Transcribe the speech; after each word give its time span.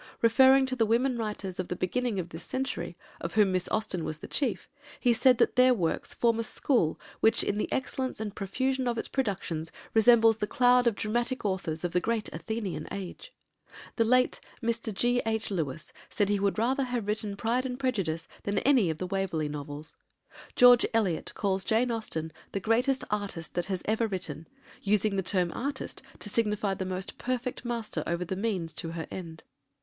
Referring 0.23 0.65
to 0.65 0.75
the 0.75 0.87
women 0.87 1.15
writers 1.15 1.59
of 1.59 1.67
the 1.67 1.75
beginning 1.75 2.19
of 2.19 2.29
this 2.29 2.43
century, 2.43 2.97
of 3.19 3.35
whom 3.35 3.51
Miss 3.51 3.67
Austen 3.69 4.03
was 4.03 4.17
the 4.17 4.27
chief, 4.27 4.67
he 4.99 5.13
said 5.13 5.37
that 5.37 5.55
their 5.55 5.75
works 5.75 6.11
"form 6.11 6.39
a 6.39 6.43
school 6.43 6.99
which, 7.19 7.43
in 7.43 7.59
the 7.59 7.71
excellence 7.71 8.19
and 8.19 8.33
profusion 8.35 8.87
of 8.87 8.97
its 8.97 9.07
productions, 9.07 9.71
resembles 9.93 10.37
the 10.37 10.47
cloud 10.47 10.87
of 10.87 10.95
dramatic 10.95 11.45
authors 11.45 11.83
of 11.83 11.91
the 11.91 11.99
great 11.99 12.33
Athenian 12.33 12.87
age." 12.91 13.31
The 13.97 14.03
late 14.03 14.39
Mr. 14.59 14.91
G. 14.91 15.21
H. 15.23 15.51
Lewes 15.51 15.93
said 16.09 16.29
he 16.29 16.39
would 16.39 16.57
rather 16.57 16.85
have 16.85 17.05
written 17.05 17.37
Pride 17.37 17.63
and 17.63 17.77
Prejudice 17.79 18.27
than 18.41 18.57
any 18.57 18.89
of 18.89 18.97
the 18.97 19.05
Waverley 19.05 19.49
novels. 19.49 19.95
George 20.55 20.83
Eliot 20.95 21.31
calls 21.35 21.63
Jane 21.63 21.91
Austen 21.91 22.31
the 22.53 22.59
greatest 22.59 23.03
artist 23.11 23.53
that 23.53 23.67
has 23.67 23.83
ever 23.85 24.07
written, 24.07 24.47
"using 24.81 25.15
the 25.15 25.21
term 25.21 25.51
'artist' 25.53 26.01
to 26.17 26.27
signify 26.27 26.73
the 26.73 26.85
most 26.85 27.19
perfect 27.19 27.63
master 27.63 28.01
over 28.07 28.25
the 28.25 28.35
means 28.35 28.73
to 28.73 28.93
her 28.93 29.05
end." 29.11 29.43